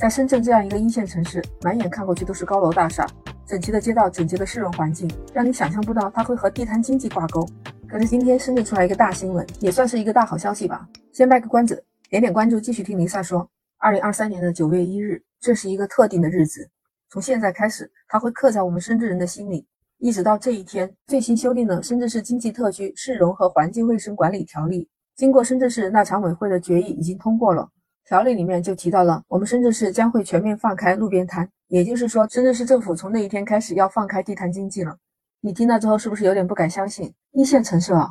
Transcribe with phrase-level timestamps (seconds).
[0.00, 3.06] 在深圳这样一个一线城市，满眼看过去都是高楼大厦，
[3.46, 7.46] 整齐的街道，整洁的市容环境，让你想象不到它会和地摊经济挂钩。
[7.86, 10.88] 可是今天深圳出来一个大新闻，也算是一个大好消息吧。
[11.12, 13.46] 先卖个关子，点点关注，继续听丽萨说。
[13.76, 16.66] 二零二三年的九月一日，这是一个特定的日子，
[17.10, 19.66] 从现在开始，它会刻在我们深圳人的心里，
[19.98, 20.90] 一直到这一天。
[21.08, 27.68] 最新修订的《深圳市经济特区市容和环境卫生管理条例》，经过深圳市人大常委会的决议，已经通过了。
[28.10, 34.98] 条例里面就提到了，我们深圳市将会全面放开路边摊，也就是说，深圳市政府从那一天开始要放开地摊经济了。
[35.40, 37.14] 你听到之后是不是有点不敢相信？
[37.30, 38.08] 一线城市啊，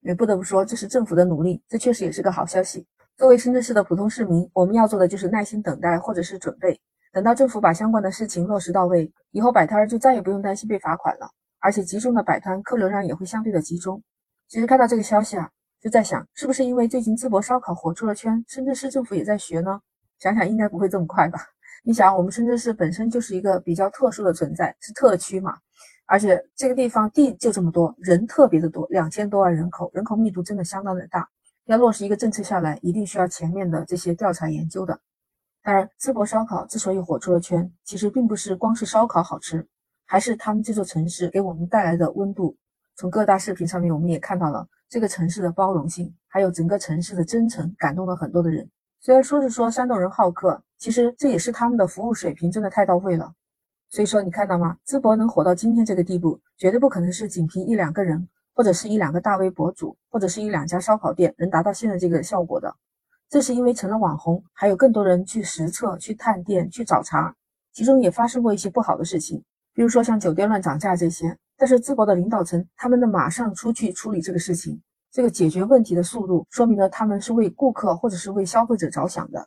[0.00, 2.84] 也不得不说这是政府的努力，这确实也是个好消息。
[3.16, 6.80] 作为深圳市的普通市民，我们要做的就是耐心等待或者是准备，
[7.12, 14.02] 等到政府把相关的事情落实到位，以后摆摊儿就再也不用担心被罚款了，而且集中的摆摊，客流量也会相对的集中。
[14.48, 15.48] 其实看到这个消息啊。
[15.80, 19.80] 就在想，是不是因为最近淄博烧烤火出了圈，深圳市政府也在学呢？
[20.18, 21.40] 想想应该不会这么快吧？
[21.82, 25.56] 你想，我们深圳市本身就是一个比较特殊的存在，是特区嘛，
[26.04, 31.26] 而且这个地方地就这么多，人特别的多，两千多万人口，人口密度真的相当的大。
[31.64, 35.00] 要落实一个政策下来，一定需要前面的这些调查研究的。
[35.62, 39.66] 当然，淄博烧烤之所以火出了圈，其实并不是光是烧烤好吃，
[40.04, 42.54] 还是他们这座城市给我们带来的温度。
[43.00, 44.68] 从各大视频上面，我们也看到了。
[44.86, 48.68] 这个城市的包容性，还有整个城市的真诚，感动了很多的人。
[49.00, 53.32] 虽然说是说山东人好客，其实这也是他们的服务水平真的太到位了。
[53.88, 54.76] 所以说，你看到吗？
[54.86, 62.76] 淄博能火到今天这个地步，绝对不可能是仅凭一两个人，或者是一两个大 V 博主，或者是一两家烧烤店能达到现在这个效果的。
[63.30, 67.34] 这是因为成了网红，还有更多人去实测、去探店、去找茬，
[67.72, 69.42] 其中也发生过一些不好的事情，
[69.72, 71.34] 比如说像酒店乱涨价这些。
[71.60, 74.80] 但是淄博的领导层，他们的马上出去处理这个事情，
[75.12, 79.46] 这个解决问题的速度，说明了他们是为顾客或者是为消费者着想的。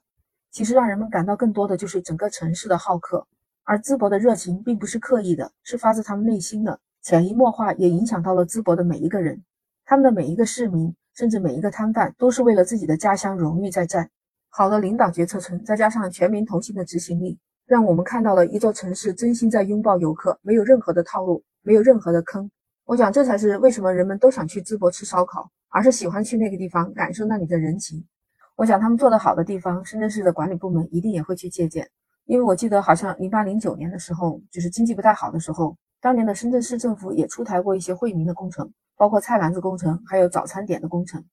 [0.51, 3.25] 其实让人们感到更多的就是整个城市的好客，
[3.63, 9.43] 而淄博的热情并不是刻意的，是发自他们内心的，潜移默化也影响到了淄博的每一个人，
[9.83, 14.07] 他们的每一个市民，甚至每一个摊贩，都是为了自己的家乡荣誉在战。
[14.49, 21.43] 好的领导决策层，再加上全民同心的执行力，让我们看到了一座城市真心在拥抱游客，没有任何的套路。
[21.63, 22.51] 没有任何的坑，
[22.85, 28.05] 我想这才是为什么人们都想去淄博吃烧烤，而是喜欢去那个地方感受那里的人情。
[28.57, 31.89] 我想他们做得好的地方，深圳市的管理部门一定也会去借鉴。
[32.25, 41.23] 因为我记得好像零八零九年的时候，就是经济不太好的时候，当年的深圳市政府也出台过一些惠民的工程，包括菜篮子工程，还有早餐点的工程。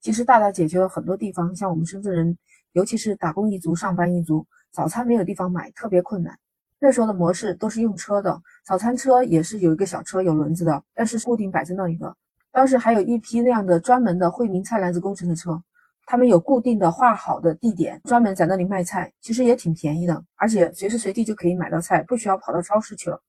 [0.00, 2.36] 其实大大解决了很多地方，像我们深圳人，
[2.72, 6.38] 尤其是打工一族、上班一族，早餐没有地方买，特别困难。
[6.80, 12.14] 那时候的模式都是用车的，早餐车也是有一个小车有轮子的，但是固定摆在那里的。
[12.52, 15.60] 当时还有一批那样的专门的惠民菜篮子工程的车，
[16.06, 23.20] 他们有固定的画好的地点，专门在那里卖菜，其实也挺便宜的，而且随时随地就可以买到菜，不需要跑到超市去了。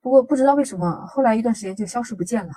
[0.00, 2.52] 不过不知道为什么后来一段时间就消失不见了，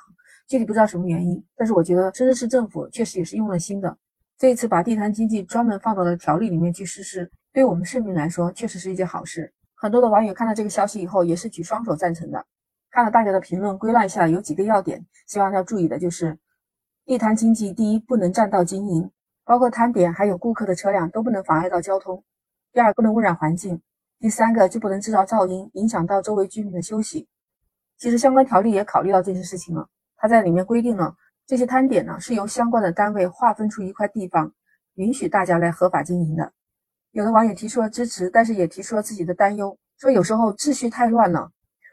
[0.47, 1.43] 具体不知道什么原因。
[1.55, 3.95] 但是我觉得深圳市政府确实也是用了心的，
[4.37, 9.53] 这一次把地摊经济专门放到了条例里面去实施，对我们市民来说确实是一件好事。
[9.81, 12.45] 很多的网友看到这个消息以后，也是举双手赞成的。
[12.91, 16.37] 看了大家的评论，归纳一下有几个要点，希望要注意的就是：
[17.05, 19.09] 地摊经济，第一，不能占道经营，
[19.45, 22.21] 包括摊点还有顾客的车辆都不能妨碍到交通；
[22.73, 23.77] 第二，不能污染环境；
[24.19, 27.29] 第三个，就不能制造噪音，影响到周围居民的休息。
[27.97, 29.87] 其实相关条例也考虑到这些事情了，
[30.17, 31.15] 它在里面规定了
[31.47, 34.51] 这些摊点呢是由相关的单位划分出一块地方，
[34.95, 36.51] 允许大家来合法经营的。
[37.11, 41.49] 有的网友提出了支持，但是也提出了自己的担忧，说有时候秩序太乱了。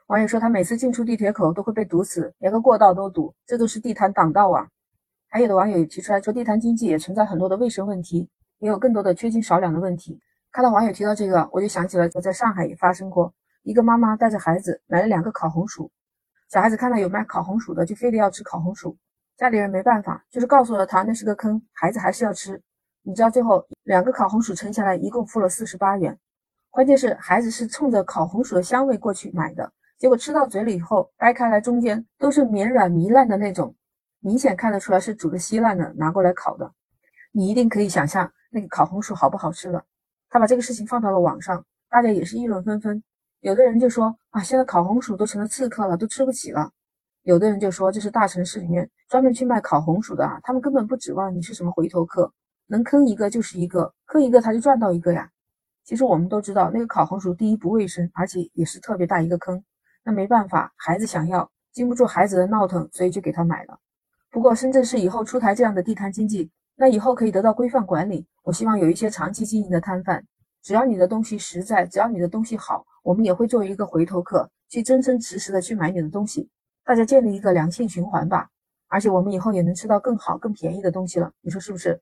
[0.09, 4.69] 网友说他每次进出地铁口都会被堵死，连个过道都堵，这都是地摊挡道啊。
[5.29, 8.29] 还有的网友也提出来说，地摊经济也存在很多的卫生问题，
[8.59, 10.21] 也有更多的缺斤少两的问题。
[10.53, 13.33] 看到网友提到这个，我就想起了我在上海也发生过，
[13.63, 15.91] 一个妈妈带着孩子买了两个烤红薯，
[16.51, 18.97] 小孩子看到有卖烤红薯的，就非得要吃烤红薯，
[19.39, 22.63] 家里人没办法，就是告诉了他那是个坑，孩子还是要吃。
[23.09, 26.19] 你知道最后两个烤红薯称下来一共付了四十八元，
[26.71, 33.73] 关键是孩子是冲着烤红薯的香味过去买的，结果吃到嘴里以后掰开来中间都是绵软糜烂的那种，
[34.19, 36.69] 明显看得出来是煮的稀烂的拿过来烤的，
[37.31, 39.85] 你一定可以想象那个烤红薯好不好吃了。
[40.29, 43.01] 他把这个事情放到了网上，大家也是议论纷纷，
[43.39, 46.73] 有的人就说啊现在烤红薯都成了刺客了，都吃不起了，
[47.23, 52.33] 有的人就说这是大城市里面专门去卖烤红薯的啊，他们根本不指望你是什么回头客。
[52.69, 55.31] 能坑一个就是一个，坑一个他就赚到一个呀。
[55.85, 59.63] 其实我们都知道，那个烤红薯第一不卫生，而且也是特别大一个坑。
[60.05, 63.79] 那没办法，孩子想要，经不住孩子的闹腾，所以就给他买了。
[64.31, 68.27] 不过深圳市以后出台这样的地摊经济，那以后可以得到规范管理。
[68.43, 70.25] 我希望有一些长期经营的摊贩，
[70.63, 76.49] 只要你的东西实在，只要你的东西好，我们也会作为一个回头客，去真真实实的去买你的东西。
[76.85, 78.49] 大家建立一个良性循环吧，
[78.89, 81.33] 而且我们以后也能吃到更好、更便宜的东西了。
[81.41, 82.01] 你说是不是？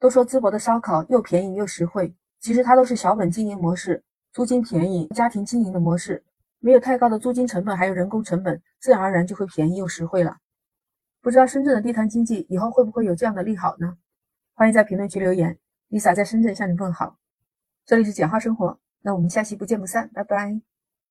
[0.00, 4.02] 都说淄博的烧烤又便宜又实惠，其实它都是小本经营模式，
[4.32, 6.24] 租金便宜，家庭经营的模式，
[6.60, 10.36] 没有太高的租金成本，还有人工成本，自然而然就会便宜又实惠了。
[11.20, 13.96] 不知道深圳的地摊经济以后会不会有这样的利好呢？
[14.54, 15.58] 欢迎在评论区留言
[15.90, 17.16] ，Lisa 在深圳向你问好。
[17.84, 20.67] 这里是简化生活，那我们下期不见不散，拜拜。